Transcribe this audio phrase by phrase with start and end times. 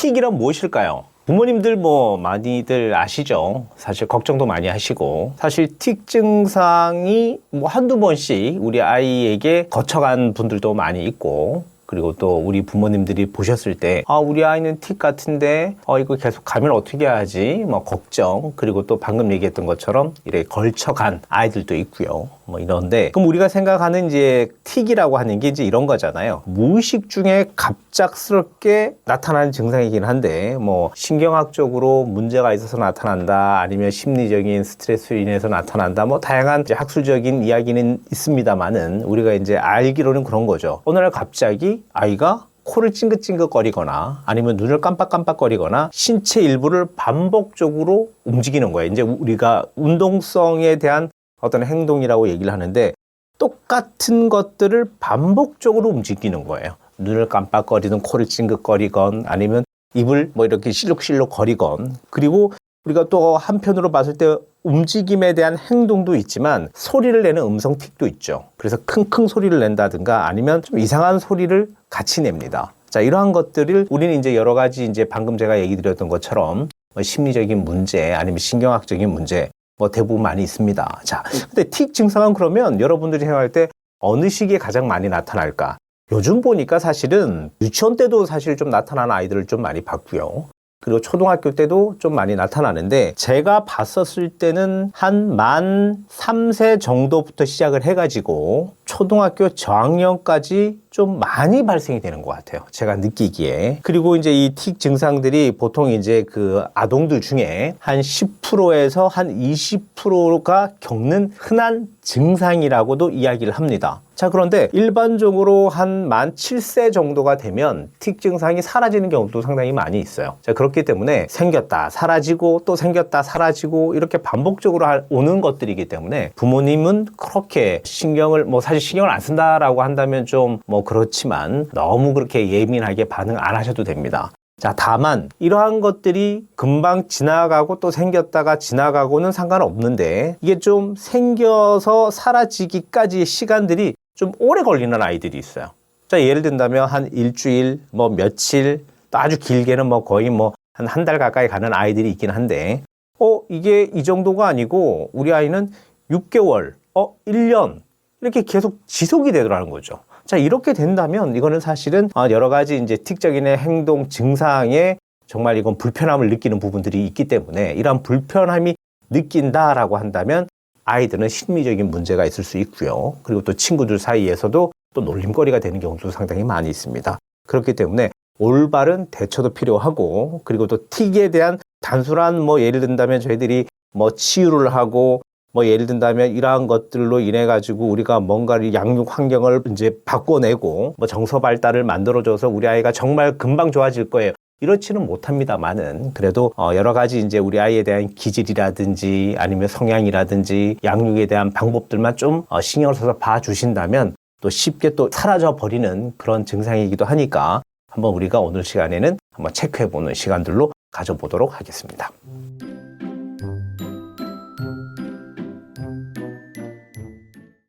[0.00, 1.06] 틱이란 무엇일까요?
[1.26, 3.66] 부모님들 뭐 많이들 아시죠?
[3.76, 11.04] 사실 걱정도 많이 하시고 사실 틱 증상이 뭐 한두 번씩 우리 아이에게 거쳐간 분들도 많이
[11.04, 16.44] 있고 그리고 또 우리 부모님들이 보셨을 때, 아, 우리 아이는 틱 같은데, 어, 이거 계속
[16.44, 17.64] 가면 어떻게 하지?
[17.66, 18.52] 뭐, 걱정.
[18.56, 22.28] 그리고 또 방금 얘기했던 것처럼, 이렇게 걸쳐간 아이들도 있고요.
[22.44, 26.42] 뭐, 이런데, 그럼 우리가 생각하는 이제 틱이라고 하는 게 이제 이런 거잖아요.
[26.44, 35.48] 무의식 중에 갑작스럽게 나타나는 증상이긴 한데, 뭐, 신경학적으로 문제가 있어서 나타난다, 아니면 심리적인 스트레스로 인해서
[35.48, 40.82] 나타난다, 뭐, 다양한 학술적인 이야기는 있습니다만은, 우리가 이제 알기로는 그런 거죠.
[40.84, 48.92] 어느 날 갑자기 아이가 코를 찡긋찡긋거리거나 아니면 눈을 깜빡깜빡거리거나 신체 일부를 반복적으로 움직이는 거예요.
[48.92, 51.10] 이제 우리가 운동성에 대한
[51.40, 52.92] 어떤 행동이라고 얘기를 하는데
[53.38, 56.74] 똑같은 것들을 반복적으로 움직이는 거예요.
[56.98, 62.52] 눈을 깜빡거리든 코를 찡긋거리건 아니면 입을 뭐 이렇게 실룩실룩 거리건 그리고
[62.88, 68.44] 우리가 또 한편으로 봤을 때 움직임에 대한 행동도 있지만 소리를 내는 음성 틱도 있죠.
[68.56, 72.72] 그래서 킁킁 소리를 낸다든가 아니면 좀 이상한 소리를 같이 냅니다.
[72.88, 77.64] 자, 이러한 것들을 우리는 이제 여러 가지 이제 방금 제가 얘기 드렸던 것처럼 뭐 심리적인
[77.64, 81.00] 문제 아니면 신경학적인 문제 뭐 대부분 많이 있습니다.
[81.04, 83.68] 자, 근데 틱 증상은 그러면 여러분들이 생각할 때
[84.00, 85.76] 어느 시기에 가장 많이 나타날까?
[86.10, 90.46] 요즘 보니까 사실은 유치원 때도 사실 좀 나타나는 아이들을 좀 많이 봤고요.
[90.80, 98.74] 그리고 초등학교 때도 좀 많이 나타나는데 제가 봤었을 때는 한 만 3세 정도부터 시작을 해가지고
[98.88, 102.62] 초등학교 저학년까지 좀 많이 발생이 되는 것 같아요.
[102.70, 103.80] 제가 느끼기에.
[103.82, 111.32] 그리고 이제 이 틱 증상들이 보통 이제 그 아동들 중에 한 10%에서 한 20%가 겪는
[111.36, 114.00] 흔한 증상이라고도 이야기를 합니다.
[114.14, 120.36] 자, 그런데 일반적으로 한 만 7세 정도가 되면 틱 증상이 사라지는 경우도 상당히 많이 있어요.
[120.40, 127.08] 자, 그렇기 때문에 생겼다, 사라지고 또 생겼다, 사라지고 이렇게 반복적으로 할- 오는 것들이기 때문에 부모님은
[127.16, 133.36] 그렇게 신경을, 뭐 사실 신경을 안 쓴다라고 한다면 좀 뭐 그렇지만 너무 그렇게 예민하게 반응
[133.38, 134.30] 안 하셔도 됩니다.
[134.58, 143.94] 자, 다만 이러한 것들이 금방 지나가고 또 생겼다가 지나가고는 상관없는데 이게 좀 생겨서 사라지기까지의 시간들이
[144.14, 145.68] 좀 오래 걸리는 아이들이 있어요.
[146.08, 151.04] 자, 예를 든다면 한 일주일, 뭐 며칠, 또 아주 길게는 뭐 거의 뭐 한 한
[151.04, 152.82] 달 가까이 가는 아이들이 있긴 한데,
[153.18, 155.70] 어, 이게 이 정도가 아니고 우리 아이는
[156.10, 157.80] 6개월, 어, 1년,
[158.20, 160.00] 이렇게 계속 지속이 되더라는 거죠.
[160.24, 166.28] 자, 이렇게 된다면 이거는 사실은 어, 여러 가지 이제 틱적인 행동 증상에 정말 이건 불편함을
[166.30, 168.74] 느끼는 부분들이 있기 때문에 이러한 불편함이
[169.10, 170.48] 느낀다라고 한다면
[170.84, 173.16] 아이들은 심리적인 문제가 있을 수 있고요.
[173.22, 177.18] 그리고 또 친구들 사이에서도 또 놀림거리가 되는 경우도 상당히 많이 있습니다.
[177.46, 184.10] 그렇기 때문에 올바른 대처도 필요하고 그리고 또 틱에 대한 단순한 뭐 예를 든다면 저희들이 뭐
[184.10, 190.94] 치유를 하고 뭐 예를 든다면 이러한 것들로 인해 가지고 우리가 뭔가를 양육 환경을 이제 바꿔내고
[190.96, 194.32] 뭐 정서 발달을 만들어줘서 우리 아이가 정말 금방 좋아질 거예요.
[194.60, 201.52] 이렇지는 못합니다만은 그래도 어 여러 가지 이제 우리 아이에 대한 기질이라든지 아니면 성향이라든지 양육에 대한
[201.52, 208.14] 방법들만 좀 어, 신경을 써서 봐주신다면 또 쉽게 또 사라져 버리는 그런 증상이기도 하니까 한번
[208.14, 212.10] 우리가 오늘 시간에는 한번 체크해 보는 시간들로 가져보도록 하겠습니다.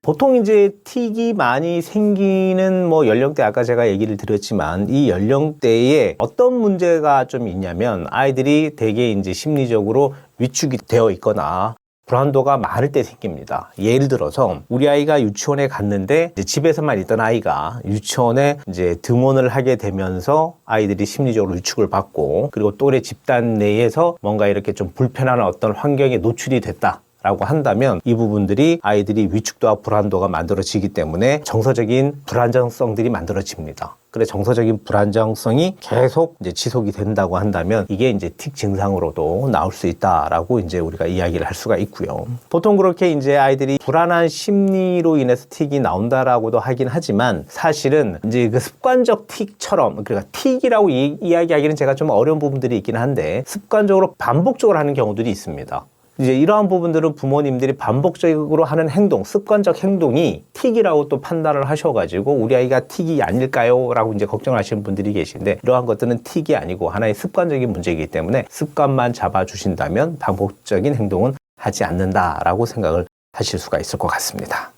[0.09, 7.25] 보통 이제 틱이 많이 생기는 뭐 연령대 아까 제가 얘기를 드렸지만 이 연령대에 어떤 문제가
[7.25, 11.75] 좀 있냐면 아이들이 되게 이제 심리적으로 위축이 되어 있거나
[12.07, 13.71] 불안도가 많을 때 생깁니다.
[13.77, 21.05] 예를 들어서 우리 아이가 유치원에 갔는데 집에서만 있던 아이가 유치원에 이제 등원을 하게 되면서 아이들이
[21.05, 27.03] 심리적으로 위축을 받고 그리고 또래 집단 내에서 뭔가 이렇게 좀 불편한 어떤 환경에 노출이 됐다.
[27.21, 33.97] 라고 한다면 이 부분들이 아이들이 위축도와 불안도가 만들어지기 때문에 정서적인 불안정성들이 만들어집니다.
[34.11, 40.59] 그래 정서적인 불안정성이 계속 이제 지속이 된다고 한다면 이게 이제 틱 증상으로도 나올 수 있다라고
[40.59, 42.25] 이제 우리가 이야기를 할 수가 있고요.
[42.49, 49.27] 보통 그렇게 이제 아이들이 불안한 심리로 인해서 틱이 나온다라고도 하긴 하지만 사실은 이제 그 습관적
[49.27, 55.29] 틱처럼 그러니까 틱이라고 이, 이야기하기는 제가 좀 어려운 부분들이 있긴 한데 습관적으로 반복적으로 하는 경우들이
[55.29, 55.85] 있습니다.
[56.19, 62.81] 이제 이러한 부분들은 부모님들이 반복적으로 하는 행동, 습관적 행동이 틱이라고 또 판단을 하셔가지고 우리 아이가
[62.81, 63.93] 틱이 아닐까요?
[63.93, 70.17] 라고 이제 걱정하시는 분들이 계신데 이러한 것들은 틱이 아니고 하나의 습관적인 문제이기 때문에 습관만 잡아주신다면
[70.19, 74.73] 반복적인 행동은 하지 않는다라고 생각을 하실 수가 있을 것 같습니다.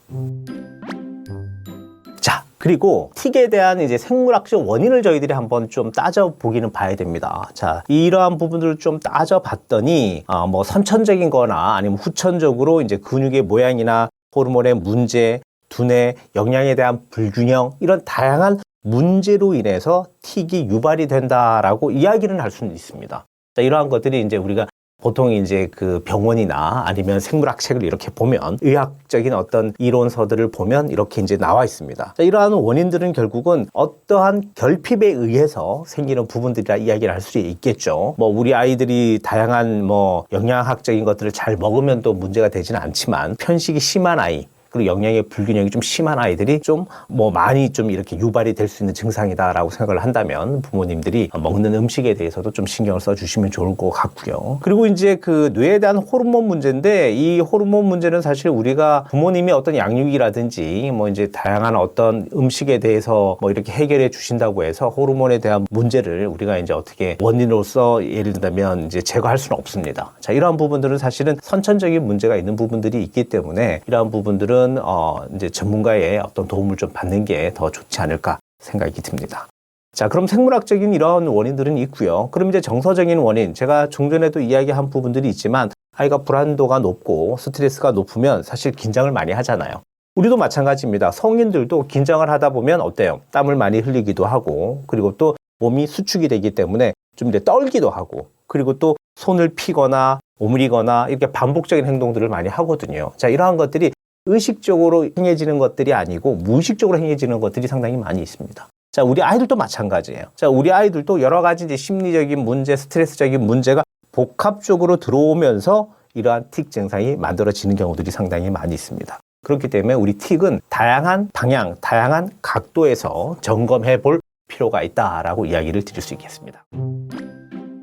[2.62, 7.50] 자, 그리고 틱에 대한 이제 생물학적 원인을 저희들이 한번 좀 따져보기는 봐야 됩니다.
[7.56, 14.76] 자, 이러한 부분들을 좀 따져봤더니, 어, 뭐 선천적인 거나 아니면 후천적으로 이제 근육의 모양이나 호르몬의
[14.76, 22.74] 문제, 두뇌, 영양에 대한 불균형, 이런 다양한 문제로 인해서 틱이 유발이 된다라고 이야기는 할 수는
[22.74, 23.26] 있습니다.
[23.56, 24.68] 자, 이러한 것들이 이제 우리가
[25.02, 31.38] 보통 이제 그 병원이나 아니면 생물학 책을 이렇게 보면 의학적인 어떤 이론서들을 보면 이렇게 이제
[31.38, 32.14] 나와 있습니다.
[32.16, 38.16] 자, 이러한 원인들은 결국은 어떠한 결핍에 의해서 생기는 부분들이라 이야기를 할 수 있겠죠.
[38.18, 44.20] 뭐 우리 아이들이 다양한 뭐 영양학적인 것들을 잘 먹으면 또 문제가 되지는 않지만 편식이 심한
[44.20, 48.84] 아이 그리고 영양의 불균형이 좀 심한 아이들이 좀 뭐 많이 좀 이렇게 유발이 될 수
[48.84, 54.60] 있는 증상이다라고 생각을 한다면 부모님들이 먹는 음식에 대해서도 좀 신경을 써주시면 좋을 것 같고요.
[54.62, 60.92] 그리고 이제 그 뇌에 대한 호르몬 문제인데 이 호르몬 문제는 사실 우리가 부모님이 어떤 양육이라든지
[60.94, 66.58] 뭐 이제 다양한 어떤 음식에 대해서 뭐 이렇게 해결해 주신다고 해서 호르몬에 대한 문제를 우리가
[66.60, 70.12] 이제 어떻게 원인으로서 예를 들면 이제 제거할 수는 없습니다.
[70.22, 76.20] 자, 이러한 부분들은 사실은 선천적인 문제가 있는 부분들이 있기 때문에 이러한 부분들은 어 이제 전문가의
[76.20, 79.48] 어떤 도움을 좀 받는 게 더 좋지 않을까 생각이 듭니다.
[79.94, 82.30] 자, 그럼 생물학적인 이런 원인들은 있고요.
[82.32, 88.72] 그럼 이제 정서적인 원인, 제가 종전에도 이야기한 부분들이 있지만 아이가 불안도가 높고 스트레스가 높으면 사실
[88.72, 89.82] 긴장을 많이 하잖아요.
[90.16, 91.12] 우리도 마찬가지입니다.
[91.12, 93.22] 성인들도 긴장을 하다 보면 어때요?
[93.32, 98.80] 땀을 많이 흘리기도 하고, 그리고 또 몸이 수축이 되기 때문에 좀 이제 떨기도 하고, 그리고
[98.80, 103.12] 또 손을 피거나 오므리거나 이렇게 반복적인 행동들을 많이 하거든요.
[103.18, 103.92] 자, 이러한 것들이
[104.26, 108.68] 의식적으로 행해지는 것들이 아니고 무의식적으로 행해지는 것들이 상당히 많이 있습니다.
[108.92, 110.26] 자, 우리 아이들도 마찬가지예요.
[110.36, 117.16] 자, 우리 아이들도 여러 가지 이제 심리적인 문제, 스트레스적인 문제가 복합적으로 들어오면서 이러한 틱 증상이
[117.16, 119.20] 만들어지는 경우들이 상당히 많이 있습니다.
[119.44, 126.14] 그렇기 때문에 우리 틱은 다양한 방향, 다양한 각도에서 점검해 볼 필요가 있다라고 이야기를 드릴 수
[126.14, 126.66] 있겠습니다.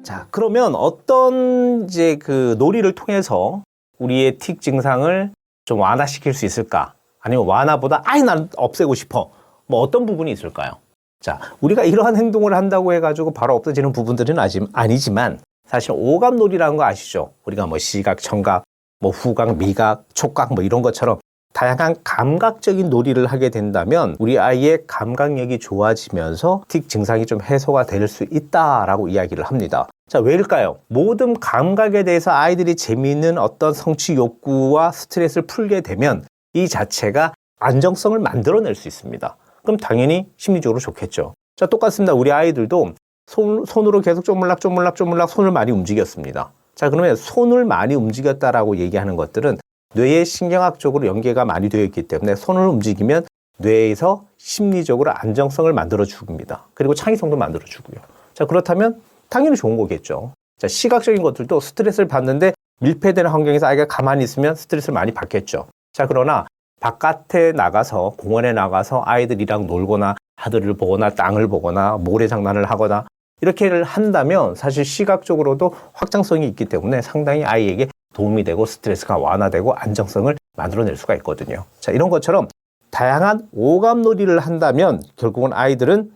[0.04, 3.62] 자, 그러면 어떤 이제 그 놀이를 통해서
[3.98, 5.32] 우리의 틱 증상을
[5.68, 6.94] 좀 완화시킬 수 있을까?
[7.20, 9.30] 아니면 완화보다 아예 난 없애고 싶어.
[9.66, 10.70] 뭐 어떤 부분이 있을까요?
[11.20, 17.32] 자, 우리가 이러한 행동을 한다고 해가지고 바로 없어지는 부분들은 아직 아니지만 사실 오감놀이라는 거 아시죠?
[17.44, 18.64] 우리가 뭐 시각, 청각,
[19.00, 21.18] 뭐 후각, 미각, 촉각 뭐 이런 것처럼
[21.52, 28.24] 다양한 감각적인 놀이를 하게 된다면 우리 아이의 감각력이 좋아지면서 틱 증상이 좀 해소가 될 수
[28.30, 29.86] 있다라고 이야기를 합니다.
[30.08, 30.78] 자, 왜일까요?
[30.88, 36.24] 모든 감각에 대해서 아이들이 재미있는 어떤 성취 욕구와 스트레스를 풀게 되면
[36.54, 39.36] 이 자체가 안정성을 만들어낼 수 있습니다.
[39.62, 41.34] 그럼 당연히 심리적으로 좋겠죠.
[41.56, 42.14] 자, 똑같습니다.
[42.14, 42.92] 우리 아이들도
[43.26, 46.52] 손, 손으로 계속 쪼물락 쪼물락 쪼물락 손을 많이 움직였습니다.
[46.74, 49.58] 자, 그러면 손을 많이 움직였다라고 얘기하는 것들은
[49.94, 53.24] 뇌의 신경학적으로 연계가 많이 되어 있기 때문에 손을 움직이면
[53.58, 56.66] 뇌에서 심리적으로 안정성을 만들어 줍니다.
[56.74, 58.00] 그리고 창의성도 만들어 주고요.
[58.34, 60.32] 자, 그렇다면 당연히 좋은 거겠죠.
[60.58, 65.66] 자, 시각적인 것들도 스트레스를 받는데 밀폐되는 환경에서 아이가 가만히 있으면 스트레스를 많이 받겠죠.
[65.92, 66.46] 자, 그러나
[66.80, 73.04] 바깥에 나가서 공원에 나가서 아이들이랑 놀거나 하늘을 보거나 땅을 보거나 모래장난을 하거나
[73.40, 77.88] 이렇게를 한다면 사실 시각적으로도 확장성이 있기 때문에 상당히 아이에게
[78.18, 81.64] 도움이 되고 스트레스가 완화되고 안정성을 만들어낼 수가 있거든요.
[81.78, 82.48] 자, 이런 것처럼
[82.90, 86.10] 다양한 오감놀이를 한다면 결국은 아이들은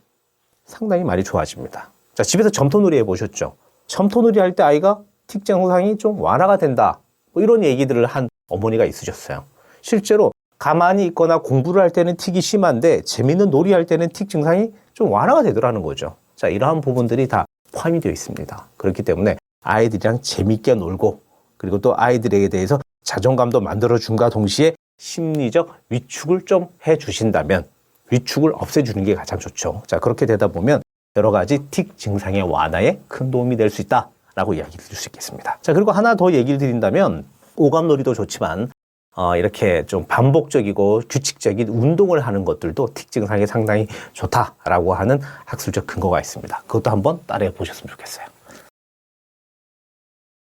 [0.65, 1.91] 상당히 많이 좋아집니다.
[2.15, 3.55] 자, 집에서 점토놀이 해보셨죠?
[3.87, 6.99] 점토놀이 할 때 아이가 틱 증상이 좀 완화가 된다.
[7.33, 9.45] 뭐 이런 얘기들을 한 어머니가 있으셨어요.
[9.81, 15.12] 실제로 가만히 있거나 공부를 할 때는 틱이 심한데 재밌는 놀이 할 때는 틱 증상이 좀
[15.12, 16.17] 완화가 되더라는 거죠.
[16.35, 18.67] 자, 이러한 부분들이 다 포함이 되어 있습니다.
[18.77, 21.21] 그렇기 때문에 아이들이랑 재밌게 놀고
[21.62, 27.64] 그리고 또 아이들에게 대해서 자존감도 만들어준과 동시에 심리적 위축을 좀 해주신다면
[28.11, 29.83] 위축을 없애주는 게 가장 좋죠.
[29.87, 30.83] 자, 그렇게 되다 보면
[31.16, 35.59] 여러 가지 틱 증상의 완화에 큰 도움이 될 수 있다라고 이야기 드릴 수 있겠습니다.
[35.62, 37.25] 자, 그리고 하나 더 얘기를 드린다면
[37.57, 38.71] 오감놀이도 좋지만
[39.14, 46.19] 어, 이렇게 좀 반복적이고 규칙적인 운동을 하는 것들도 틱 증상에 상당히 좋다라고 하는 학술적 근거가
[46.21, 46.62] 있습니다.
[46.66, 48.26] 그것도 한번 따라해 보셨으면 좋겠어요.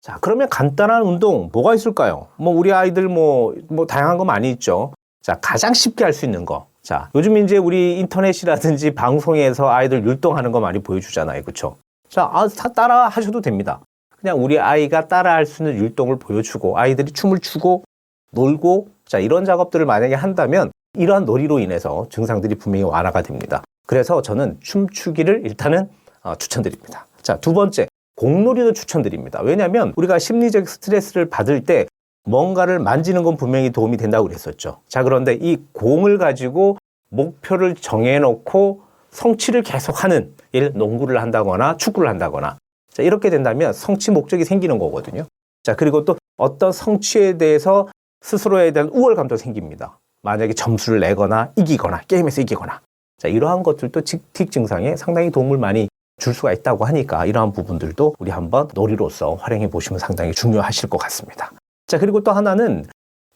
[0.02, 2.28] 자, 그러면 간단한 운동 뭐가 있을까요?
[2.38, 4.94] 뭐 우리 아이들 뭐, 뭐 다양한 거 많이 있죠.
[5.22, 6.66] 자, 가장 쉽게 할 수 있는 거.
[6.82, 11.44] 자, 요즘 이제 우리 인터넷이라든지 방송에서 아이들 율동하는 거 많이 보여주잖아요.
[11.44, 11.76] 그쵸?
[12.10, 13.80] 자, 아, 따라 하셔도 됩니다.
[14.20, 17.84] 그냥 우리 아이가 따라 할 수 있는 율동을 보여주고 아이들이 춤을 추고
[18.32, 23.64] 놀고 자, 이런 작업들을 만약에 한다면 이러한 놀이로 인해서 증상들이 분명히 완화가 됩니다.
[23.86, 25.90] 그래서 저는 춤추기를 일단은
[26.24, 27.06] 어, 추천드립니다.
[27.22, 27.88] 자, 두 번째.
[28.22, 29.42] 공놀이도 추천드립니다.
[29.42, 31.88] 왜냐하면 우리가 심리적 스트레스를 받을 때
[32.24, 34.82] 뭔가를 만지는 건 분명히 도움이 된다고 그랬었죠.
[34.88, 36.78] 자, 그런데 이 공을 가지고
[37.10, 42.60] 목표를 정해놓고 성취를 계속하는 예를 농구를 한다거나 축구를 한다거나
[42.94, 45.26] 자, 이렇게 된다면 성취 목적이 생기는 거거든요.
[45.64, 47.88] 자 그리고 또 어떤 성취에 대해서
[48.22, 50.00] 스스로에 대한 우월감도 생깁니다.
[50.22, 52.82] 만약에 점수를 내거나 이기거나 게임에서 이기거나
[53.18, 55.88] 자 이러한 것들도 틱 증상에 상당히 도움을 많이
[56.22, 61.52] 줄 수가 있다고 하니까 이러한 부분들도 우리 한번 놀이로서 활용해 보시면 상당히 중요하실 것 같습니다.
[61.88, 62.86] 자 그리고 또 하나는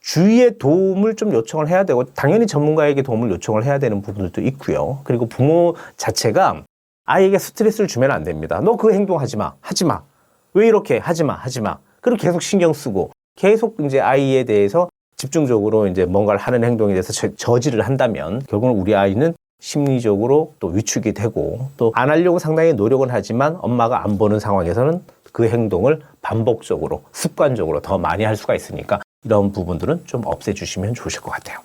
[0.01, 4.99] 주위의 도움을 좀 요청을 해야 되고 당연히 전문가에게 도움을 요청을 해야 되는 부분들도 있고요.
[5.03, 6.61] 그리고 부모 자체가
[7.05, 8.61] 아이에게 스트레스를 주면 안 됩니다.
[8.61, 9.53] 너 그 행동 하지 마.
[9.61, 10.03] 하지 마.
[10.53, 11.33] 왜 이렇게 하지 마.
[11.33, 11.79] 하지 마.
[12.01, 17.33] 그리고 계속 신경 쓰고 계속 이제 아이에 대해서 집중적으로 이제 뭔가를 하는 행동에 대해서 저-
[17.35, 19.33] 저지를 한다면 결국은 우리 아이는
[19.65, 25.48] 심리적으로 또 위축이 되고 또 안 하려고 상당히 노력은 하지만 엄마가 안 보는 상황에서는 그
[25.50, 31.57] 행동을 반복적으로 습관적으로 더 많이 할 수가 있으니까 이런 부분들은 좀 없애주시면 좋으실 것 같아요.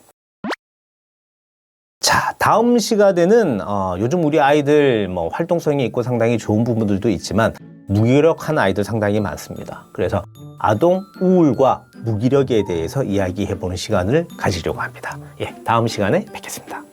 [2.00, 7.54] 자, 다음 시간에는 어, 요즘 우리 아이들 뭐 활동성이 있고 상당히 좋은 부분들도 있지만
[7.88, 9.85] 무기력한 아이들 상당히 많습니다.
[9.92, 10.23] 그래서
[10.59, 15.19] 아동 우울과 무기력에 대해서 이야기해보는 시간을 가지려고 합니다.
[15.40, 16.89] 예, 다음 시간에 뵙겠습니다.